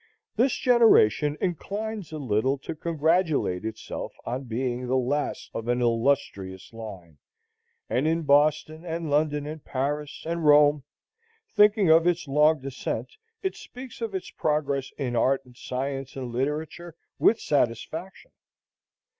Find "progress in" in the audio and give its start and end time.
14.31-15.15